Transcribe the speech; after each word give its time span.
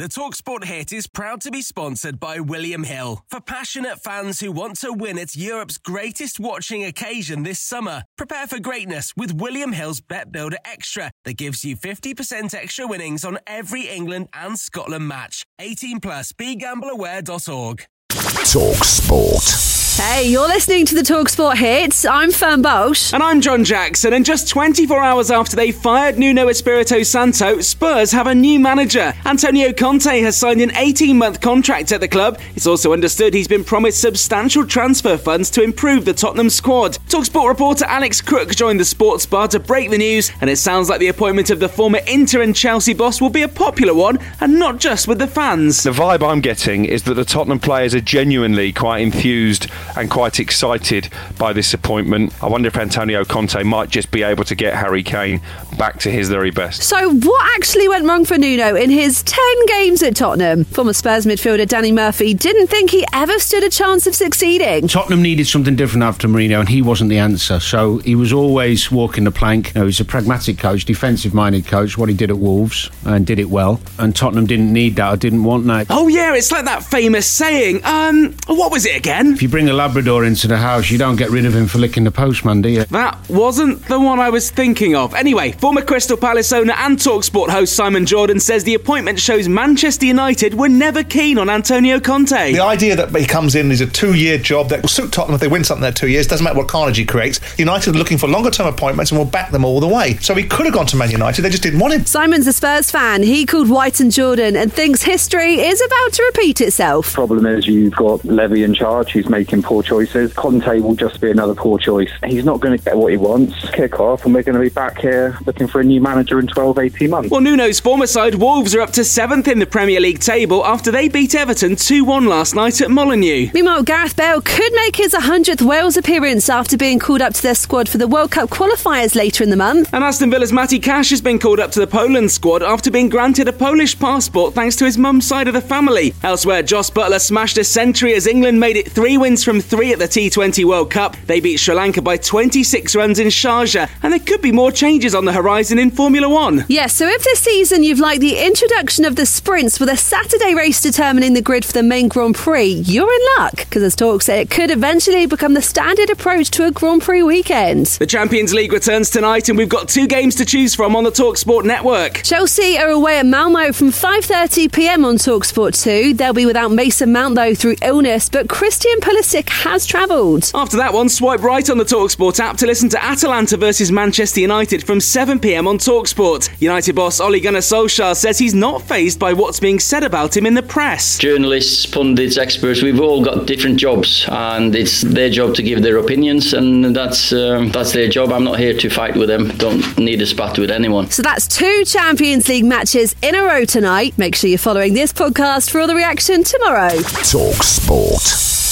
The 0.00 0.08
Talksport 0.08 0.64
hit 0.64 0.94
is 0.94 1.06
proud 1.06 1.42
to 1.42 1.50
be 1.50 1.60
sponsored 1.60 2.18
by 2.18 2.40
William 2.40 2.84
Hill. 2.84 3.22
For 3.28 3.38
passionate 3.38 4.02
fans 4.02 4.40
who 4.40 4.50
want 4.50 4.78
to 4.80 4.94
win 4.94 5.18
at 5.18 5.36
Europe's 5.36 5.76
greatest 5.76 6.40
watching 6.40 6.82
occasion 6.82 7.42
this 7.42 7.60
summer, 7.60 8.04
prepare 8.16 8.46
for 8.46 8.58
greatness 8.58 9.12
with 9.14 9.34
William 9.34 9.72
Hill's 9.72 10.00
Bet 10.00 10.32
Builder 10.32 10.56
Extra 10.64 11.10
that 11.26 11.36
gives 11.36 11.66
you 11.66 11.76
50% 11.76 12.54
extra 12.54 12.86
winnings 12.86 13.26
on 13.26 13.40
every 13.46 13.88
England 13.88 14.28
and 14.32 14.58
Scotland 14.58 15.06
match. 15.06 15.44
18 15.58 16.00
plus 16.00 16.32
begambleaware.org. 16.32 17.84
Talk 18.08 18.84
Sport. 18.84 19.79
Hey, 20.00 20.28
you're 20.28 20.48
listening 20.48 20.86
to 20.86 20.94
the 20.94 21.02
Talksport 21.02 21.56
hits. 21.56 22.06
I'm 22.06 22.32
Fern 22.32 22.62
Bosch. 22.62 23.12
And 23.12 23.22
I'm 23.22 23.42
John 23.42 23.64
Jackson. 23.64 24.14
And 24.14 24.24
just 24.24 24.48
24 24.48 24.98
hours 24.98 25.30
after 25.30 25.56
they 25.56 25.72
fired 25.72 26.18
Nuno 26.18 26.48
Espirito 26.48 27.02
Santo, 27.02 27.60
Spurs 27.60 28.10
have 28.10 28.26
a 28.26 28.34
new 28.34 28.58
manager. 28.58 29.12
Antonio 29.26 29.74
Conte 29.74 30.20
has 30.22 30.38
signed 30.38 30.62
an 30.62 30.74
18 30.74 31.18
month 31.18 31.42
contract 31.42 31.92
at 31.92 32.00
the 32.00 32.08
club. 32.08 32.40
It's 32.56 32.66
also 32.66 32.94
understood 32.94 33.34
he's 33.34 33.46
been 33.46 33.62
promised 33.62 34.00
substantial 34.00 34.66
transfer 34.66 35.18
funds 35.18 35.50
to 35.50 35.62
improve 35.62 36.06
the 36.06 36.14
Tottenham 36.14 36.48
squad. 36.48 36.96
Talksport 37.08 37.48
reporter 37.48 37.84
Alex 37.84 38.22
Crook 38.22 38.56
joined 38.56 38.80
the 38.80 38.86
sports 38.86 39.26
bar 39.26 39.48
to 39.48 39.60
break 39.60 39.90
the 39.90 39.98
news. 39.98 40.32
And 40.40 40.48
it 40.48 40.56
sounds 40.56 40.88
like 40.88 41.00
the 41.00 41.08
appointment 41.08 41.50
of 41.50 41.60
the 41.60 41.68
former 41.68 42.00
Inter 42.08 42.40
and 42.40 42.56
Chelsea 42.56 42.94
boss 42.94 43.20
will 43.20 43.28
be 43.28 43.42
a 43.42 43.48
popular 43.48 43.92
one, 43.92 44.18
and 44.40 44.58
not 44.58 44.78
just 44.78 45.06
with 45.06 45.18
the 45.18 45.26
fans. 45.26 45.82
The 45.82 45.90
vibe 45.90 46.26
I'm 46.26 46.40
getting 46.40 46.86
is 46.86 47.02
that 47.02 47.14
the 47.14 47.24
Tottenham 47.26 47.60
players 47.60 47.94
are 47.94 48.00
genuinely 48.00 48.72
quite 48.72 49.02
enthused 49.02 49.66
and 49.96 50.10
quite 50.10 50.40
excited 50.40 51.08
by 51.38 51.52
this 51.52 51.74
appointment. 51.74 52.32
I 52.42 52.48
wonder 52.48 52.68
if 52.68 52.76
Antonio 52.76 53.24
Conte 53.24 53.62
might 53.62 53.90
just 53.90 54.10
be 54.10 54.22
able 54.22 54.44
to 54.44 54.54
get 54.54 54.74
Harry 54.74 55.02
Kane 55.02 55.40
back 55.78 55.98
to 56.00 56.10
his 56.10 56.28
very 56.28 56.50
best. 56.50 56.82
So, 56.82 57.12
what 57.12 57.56
actually 57.56 57.88
went 57.88 58.06
wrong 58.06 58.24
for 58.24 58.38
Nuno 58.38 58.74
in 58.74 58.90
his 58.90 59.22
10 59.22 59.66
games 59.66 60.02
at 60.02 60.16
Tottenham? 60.16 60.64
Former 60.64 60.92
Spurs 60.92 61.26
midfielder 61.26 61.66
Danny 61.66 61.92
Murphy 61.92 62.34
didn't 62.34 62.68
think 62.68 62.90
he 62.90 63.04
ever 63.12 63.38
stood 63.38 63.64
a 63.64 63.70
chance 63.70 64.06
of 64.06 64.14
succeeding. 64.14 64.88
Tottenham 64.88 65.22
needed 65.22 65.46
something 65.46 65.76
different 65.76 66.04
after 66.04 66.28
Mourinho, 66.28 66.60
and 66.60 66.68
he 66.68 66.82
wasn't 66.82 67.10
the 67.10 67.18
answer. 67.18 67.60
So, 67.60 67.98
he 67.98 68.14
was 68.14 68.32
always 68.32 68.90
walking 68.90 69.24
the 69.24 69.30
plank. 69.30 69.74
You 69.74 69.80
know, 69.80 69.86
he's 69.86 70.00
a 70.00 70.04
pragmatic 70.04 70.58
coach, 70.58 70.84
defensive 70.84 71.34
minded 71.34 71.66
coach, 71.66 71.96
what 71.96 72.08
he 72.08 72.14
did 72.14 72.30
at 72.30 72.38
Wolves, 72.38 72.90
and 73.04 73.26
did 73.26 73.38
it 73.38 73.50
well. 73.50 73.80
And 73.98 74.14
Tottenham 74.14 74.46
didn't 74.46 74.72
need 74.72 74.96
that, 74.96 75.14
or 75.14 75.16
didn't 75.16 75.44
want 75.44 75.66
that. 75.66 75.86
Oh, 75.90 76.08
yeah, 76.08 76.34
it's 76.34 76.52
like 76.52 76.64
that 76.66 76.82
famous 76.84 77.26
saying. 77.26 77.84
Um, 77.84 78.34
what 78.46 78.70
was 78.70 78.86
it 78.86 78.96
again? 78.96 79.32
If 79.32 79.42
you 79.42 79.48
bring 79.48 79.68
a 79.68 79.72
Labrador 79.80 80.26
into 80.26 80.46
the 80.46 80.58
house, 80.58 80.90
you 80.90 80.98
don't 80.98 81.16
get 81.16 81.30
rid 81.30 81.46
of 81.46 81.54
him 81.54 81.66
for 81.66 81.78
licking 81.78 82.04
the 82.04 82.10
postman, 82.10 82.60
do 82.60 82.68
you? 82.68 82.84
That 82.84 83.16
wasn't 83.30 83.82
the 83.86 83.98
one 83.98 84.20
I 84.20 84.28
was 84.28 84.50
thinking 84.50 84.94
of. 84.94 85.14
Anyway, 85.14 85.52
former 85.52 85.80
Crystal 85.80 86.18
Palace 86.18 86.52
owner 86.52 86.74
and 86.76 86.98
Talksport 86.98 87.48
host 87.48 87.74
Simon 87.74 88.04
Jordan 88.04 88.40
says 88.40 88.62
the 88.64 88.74
appointment 88.74 89.18
shows 89.18 89.48
Manchester 89.48 90.04
United 90.04 90.52
were 90.52 90.68
never 90.68 91.02
keen 91.02 91.38
on 91.38 91.48
Antonio 91.48 91.98
Conte. 91.98 92.52
The 92.52 92.60
idea 92.60 92.94
that 92.94 93.16
he 93.18 93.24
comes 93.24 93.54
in 93.54 93.72
is 93.72 93.80
a 93.80 93.86
two-year 93.86 94.36
job 94.36 94.68
that 94.68 94.82
will 94.82 94.90
suit 94.90 95.12
Tottenham 95.12 95.36
if 95.36 95.40
they 95.40 95.48
win 95.48 95.64
something 95.64 95.88
in 95.88 95.94
two 95.94 96.08
years. 96.08 96.26
Doesn't 96.26 96.44
matter 96.44 96.58
what 96.58 96.68
carnage 96.68 96.98
he 96.98 97.06
creates. 97.06 97.40
United 97.58 97.94
are 97.94 97.98
looking 97.98 98.18
for 98.18 98.28
longer-term 98.28 98.66
appointments 98.66 99.12
and 99.12 99.18
will 99.18 99.24
back 99.24 99.50
them 99.50 99.64
all 99.64 99.80
the 99.80 99.88
way. 99.88 100.18
So 100.18 100.34
he 100.34 100.44
could 100.44 100.66
have 100.66 100.74
gone 100.74 100.88
to 100.88 100.96
Man 100.96 101.10
United. 101.10 101.40
They 101.40 101.48
just 101.48 101.62
didn't 101.62 101.80
want 101.80 101.94
him. 101.94 102.04
Simon's 102.04 102.46
a 102.46 102.52
Spurs 102.52 102.90
fan. 102.90 103.22
He 103.22 103.46
called 103.46 103.70
White 103.70 103.98
and 103.98 104.12
Jordan 104.12 104.56
and 104.56 104.70
thinks 104.70 105.00
history 105.00 105.54
is 105.58 105.80
about 105.80 106.12
to 106.12 106.22
repeat 106.24 106.60
itself. 106.60 107.14
Problem 107.14 107.46
is, 107.46 107.66
you've 107.66 107.96
got 107.96 108.22
Levy 108.26 108.62
in 108.62 108.74
charge. 108.74 109.12
He's 109.12 109.30
making 109.30 109.59
poor 109.62 109.82
choices. 109.82 110.32
Conte 110.32 110.80
will 110.80 110.94
just 110.94 111.20
be 111.20 111.30
another 111.30 111.54
poor 111.54 111.78
choice. 111.78 112.10
He's 112.24 112.44
not 112.44 112.60
going 112.60 112.76
to 112.76 112.84
get 112.84 112.96
what 112.96 113.10
he 113.10 113.16
wants. 113.16 113.70
Kick 113.70 114.00
off, 114.00 114.24
and 114.24 114.34
we're 114.34 114.42
going 114.42 114.54
to 114.56 114.60
be 114.60 114.68
back 114.68 114.98
here 114.98 115.38
looking 115.46 115.66
for 115.66 115.80
a 115.80 115.84
new 115.84 116.00
manager 116.00 116.38
in 116.38 116.46
12, 116.46 116.78
18 116.78 117.10
months. 117.10 117.30
Well, 117.30 117.40
Nuno's 117.40 117.80
former 117.80 118.06
side, 118.06 118.34
Wolves, 118.36 118.74
are 118.74 118.80
up 118.80 118.90
to 118.92 119.04
seventh 119.04 119.48
in 119.48 119.58
the 119.58 119.66
Premier 119.66 120.00
League 120.00 120.20
table 120.20 120.64
after 120.64 120.90
they 120.90 121.08
beat 121.08 121.34
Everton 121.34 121.76
2 121.76 122.04
1 122.04 122.26
last 122.26 122.54
night 122.54 122.80
at 122.80 122.90
Molineux. 122.90 123.50
Meanwhile, 123.52 123.82
Gareth 123.82 124.16
Bale 124.16 124.40
could 124.40 124.72
make 124.74 124.96
his 124.96 125.12
100th 125.12 125.62
Wales 125.62 125.96
appearance 125.96 126.48
after 126.48 126.76
being 126.76 126.98
called 126.98 127.22
up 127.22 127.34
to 127.34 127.42
their 127.42 127.54
squad 127.54 127.88
for 127.88 127.98
the 127.98 128.08
World 128.08 128.30
Cup 128.30 128.50
qualifiers 128.50 129.14
later 129.14 129.44
in 129.44 129.50
the 129.50 129.56
month. 129.56 129.92
And 129.92 130.04
Aston 130.04 130.30
Villa's 130.30 130.52
Matty 130.52 130.78
Cash 130.78 131.10
has 131.10 131.20
been 131.20 131.38
called 131.38 131.60
up 131.60 131.70
to 131.72 131.80
the 131.80 131.86
Poland 131.86 132.30
squad 132.30 132.62
after 132.62 132.90
being 132.90 133.08
granted 133.08 133.48
a 133.48 133.52
Polish 133.52 133.98
passport 133.98 134.54
thanks 134.54 134.76
to 134.76 134.84
his 134.84 134.98
mum's 134.98 135.26
side 135.26 135.48
of 135.48 135.54
the 135.54 135.60
family. 135.60 136.14
Elsewhere, 136.22 136.62
Jos 136.62 136.90
Buttler 136.90 137.20
smashed 137.20 137.58
a 137.58 137.64
century 137.64 138.14
as 138.14 138.26
England 138.26 138.58
made 138.60 138.76
it 138.76 138.90
three 138.90 139.18
wins 139.18 139.44
from 139.50 139.60
three 139.60 139.92
at 139.92 139.98
the 139.98 140.04
T20 140.04 140.64
World 140.64 140.92
Cup. 140.92 141.16
They 141.26 141.40
beat 141.40 141.56
Sri 141.56 141.74
Lanka 141.74 142.00
by 142.00 142.18
26 142.18 142.94
runs 142.94 143.18
in 143.18 143.26
Sharjah, 143.26 143.90
and 144.00 144.12
there 144.12 144.20
could 144.20 144.40
be 144.40 144.52
more 144.52 144.70
changes 144.70 145.12
on 145.12 145.24
the 145.24 145.32
horizon 145.32 145.76
in 145.76 145.90
Formula 145.90 146.28
One. 146.28 146.64
Yes, 146.68 146.94
so 146.94 147.04
if 147.08 147.24
this 147.24 147.40
season 147.40 147.82
you've 147.82 147.98
liked 147.98 148.20
the 148.20 148.38
introduction 148.38 149.04
of 149.04 149.16
the 149.16 149.26
sprints 149.26 149.80
with 149.80 149.88
a 149.88 149.96
Saturday 149.96 150.54
race 150.54 150.80
determining 150.80 151.32
the 151.32 151.42
grid 151.42 151.64
for 151.64 151.72
the 151.72 151.82
main 151.82 152.06
Grand 152.06 152.36
Prix, 152.36 152.68
you're 152.68 153.12
in 153.12 153.20
luck, 153.38 153.56
because 153.56 153.82
as 153.82 153.96
talk 153.96 154.22
say, 154.22 154.40
it 154.40 154.50
could 154.50 154.70
eventually 154.70 155.26
become 155.26 155.54
the 155.54 155.62
standard 155.62 156.10
approach 156.10 156.48
to 156.50 156.66
a 156.66 156.70
Grand 156.70 157.02
Prix 157.02 157.24
weekend. 157.24 157.86
The 157.86 158.06
Champions 158.06 158.54
League 158.54 158.72
returns 158.72 159.10
tonight, 159.10 159.48
and 159.48 159.58
we've 159.58 159.68
got 159.68 159.88
two 159.88 160.06
games 160.06 160.36
to 160.36 160.44
choose 160.44 160.76
from 160.76 160.94
on 160.94 161.02
the 161.02 161.10
Talksport 161.10 161.64
network. 161.64 162.22
Chelsea 162.22 162.78
are 162.78 162.90
away 162.90 163.18
at 163.18 163.26
Malmo 163.26 163.72
from 163.72 163.88
5:30 163.88 164.70
p.m. 164.70 165.04
on 165.04 165.16
Talksport 165.16 165.82
2. 165.82 166.14
They'll 166.14 166.32
be 166.32 166.46
without 166.46 166.70
Mason 166.70 167.12
Mount 167.12 167.34
though 167.34 167.56
through 167.56 167.74
illness, 167.82 168.28
but 168.28 168.48
Christian 168.48 169.00
Pulisic 169.00 169.39
has 169.48 169.86
travelled. 169.86 170.50
After 170.54 170.76
that 170.76 170.92
one, 170.92 171.08
swipe 171.08 171.42
right 171.42 171.68
on 171.70 171.78
the 171.78 171.84
Talksport 171.84 172.38
app 172.40 172.56
to 172.58 172.66
listen 172.66 172.88
to 172.90 173.02
Atalanta 173.02 173.56
versus 173.56 173.90
Manchester 173.90 174.40
United 174.40 174.84
from 174.84 174.98
7pm 174.98 175.66
on 175.66 175.78
Talksport. 175.78 176.50
United 176.60 176.94
boss 176.94 177.20
Ole 177.20 177.40
Gunnar 177.40 177.60
Solskjaer 177.60 178.16
says 178.16 178.38
he's 178.38 178.54
not 178.54 178.82
fazed 178.82 179.18
by 179.18 179.32
what's 179.32 179.60
being 179.60 179.78
said 179.78 180.04
about 180.04 180.36
him 180.36 180.46
in 180.46 180.54
the 180.54 180.62
press. 180.62 181.18
Journalists, 181.18 181.86
pundits, 181.86 182.36
experts, 182.36 182.82
we've 182.82 183.00
all 183.00 183.24
got 183.24 183.46
different 183.46 183.78
jobs 183.78 184.26
and 184.28 184.74
it's 184.74 185.02
their 185.02 185.30
job 185.30 185.54
to 185.54 185.62
give 185.62 185.82
their 185.82 185.98
opinions 185.98 186.52
and 186.52 186.94
that's 186.94 187.32
um, 187.32 187.70
that's 187.70 187.92
their 187.92 188.08
job. 188.08 188.32
I'm 188.32 188.44
not 188.44 188.58
here 188.58 188.74
to 188.74 188.90
fight 188.90 189.16
with 189.16 189.28
them. 189.28 189.48
Don't 189.56 189.98
need 189.98 190.20
a 190.22 190.26
spat 190.26 190.58
with 190.58 190.70
anyone. 190.70 191.10
So 191.10 191.22
that's 191.22 191.46
two 191.46 191.84
Champions 191.84 192.48
League 192.48 192.64
matches 192.64 193.14
in 193.22 193.34
a 193.34 193.42
row 193.42 193.64
tonight. 193.64 194.16
Make 194.18 194.34
sure 194.34 194.48
you're 194.50 194.58
following 194.58 194.94
this 194.94 195.12
podcast 195.12 195.70
for 195.70 195.80
all 195.80 195.86
the 195.86 195.94
reaction 195.94 196.44
tomorrow. 196.44 196.90
Talk 197.22 197.62
Sport. 197.62 198.69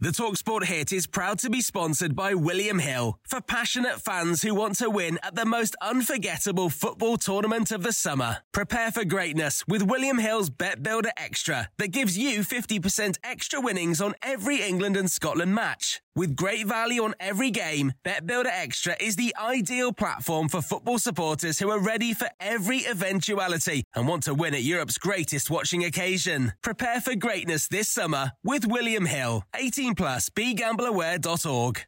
The 0.00 0.10
Talksport 0.10 0.66
hit 0.66 0.92
is 0.92 1.08
proud 1.08 1.40
to 1.40 1.50
be 1.50 1.60
sponsored 1.60 2.14
by 2.14 2.32
William 2.32 2.78
Hill 2.78 3.18
for 3.24 3.40
passionate 3.40 4.00
fans 4.00 4.42
who 4.42 4.54
want 4.54 4.76
to 4.76 4.88
win 4.88 5.18
at 5.24 5.34
the 5.34 5.44
most 5.44 5.74
unforgettable 5.82 6.70
football 6.70 7.16
tournament 7.16 7.72
of 7.72 7.82
the 7.82 7.92
summer. 7.92 8.38
Prepare 8.52 8.92
for 8.92 9.04
greatness 9.04 9.66
with 9.66 9.82
William 9.82 10.18
Hill's 10.18 10.50
Bet 10.50 10.84
Builder 10.84 11.10
Extra 11.16 11.70
that 11.78 11.88
gives 11.88 12.16
you 12.16 12.42
50% 12.42 13.18
extra 13.24 13.60
winnings 13.60 14.00
on 14.00 14.14
every 14.22 14.62
England 14.62 14.96
and 14.96 15.10
Scotland 15.10 15.56
match. 15.56 16.00
With 16.18 16.34
great 16.34 16.66
value 16.66 17.04
on 17.04 17.14
every 17.20 17.52
game, 17.52 17.92
Bet 18.02 18.26
Builder 18.26 18.50
Extra 18.52 18.96
is 19.00 19.14
the 19.14 19.32
ideal 19.38 19.92
platform 19.92 20.48
for 20.48 20.60
football 20.60 20.98
supporters 20.98 21.60
who 21.60 21.70
are 21.70 21.78
ready 21.78 22.12
for 22.12 22.28
every 22.40 22.84
eventuality 22.88 23.84
and 23.94 24.08
want 24.08 24.24
to 24.24 24.34
win 24.34 24.52
at 24.52 24.64
Europe's 24.64 24.98
greatest 24.98 25.48
watching 25.48 25.84
occasion. 25.84 26.54
Prepare 26.60 27.00
for 27.00 27.14
greatness 27.14 27.68
this 27.68 27.88
summer 27.88 28.32
with 28.42 28.66
William 28.66 29.06
Hill. 29.06 29.44
18 29.54 29.94
plus 29.94 30.28
begambleaware.org. 30.28 31.84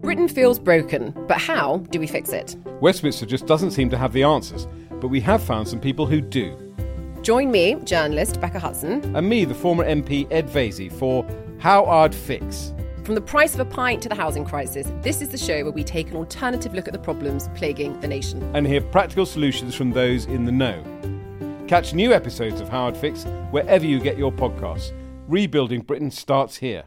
Britain 0.00 0.28
feels 0.28 0.58
broken, 0.58 1.12
but 1.28 1.36
how 1.36 1.84
do 1.90 2.00
we 2.00 2.06
fix 2.06 2.30
it? 2.30 2.56
Westminster 2.80 3.26
just 3.26 3.44
doesn't 3.44 3.72
seem 3.72 3.90
to 3.90 3.98
have 3.98 4.14
the 4.14 4.22
answers, 4.22 4.66
but 5.02 5.08
we 5.08 5.20
have 5.20 5.42
found 5.42 5.68
some 5.68 5.80
people 5.80 6.06
who 6.06 6.22
do. 6.22 6.63
Join 7.24 7.50
me, 7.50 7.76
journalist 7.84 8.38
Becca 8.38 8.58
Hudson, 8.58 9.16
And 9.16 9.26
me, 9.26 9.46
the 9.46 9.54
former 9.54 9.82
MP 9.82 10.26
Ed 10.30 10.46
Vaizey, 10.46 10.92
for 10.92 11.26
How 11.58 11.86
I'd 11.86 12.14
Fix. 12.14 12.74
from 13.02 13.14
the 13.14 13.20
price 13.22 13.54
of 13.54 13.60
a 13.60 13.64
pint 13.64 14.02
to 14.02 14.10
the 14.10 14.14
housing 14.14 14.44
crisis. 14.44 14.92
This 15.00 15.22
is 15.22 15.30
the 15.30 15.38
show 15.38 15.62
where 15.62 15.72
we 15.72 15.82
take 15.82 16.10
an 16.10 16.16
alternative 16.16 16.74
look 16.74 16.86
at 16.86 16.92
the 16.92 16.98
problems 16.98 17.48
plaguing 17.54 17.98
the 18.00 18.08
nation. 18.08 18.42
and 18.54 18.66
hear 18.66 18.82
practical 18.82 19.24
solutions 19.24 19.74
from 19.74 19.90
those 19.90 20.26
in 20.26 20.44
the 20.44 20.52
know. 20.52 20.82
Catch 21.66 21.94
new 21.94 22.12
episodes 22.12 22.60
of 22.60 22.68
How 22.68 22.88
I'd 22.88 22.96
Fix 22.96 23.24
wherever 23.50 23.86
you 23.86 24.00
get 24.00 24.18
your 24.18 24.30
podcasts. 24.30 24.92
Rebuilding 25.26 25.80
Britain 25.80 26.10
starts 26.10 26.56
here. 26.56 26.84